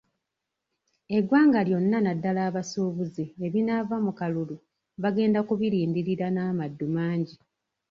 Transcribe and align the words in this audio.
Eggwanga 1.17 1.59
lyonna 1.67 1.97
naddala 2.05 2.41
abasuubuzi 2.49 3.25
ebinaava 3.45 3.95
mu 4.05 4.11
kalulu 4.19 4.55
bagenda 5.03 5.39
kubirindirira 5.47 6.27
n'amaddu 6.31 6.87
mangi. 6.95 7.35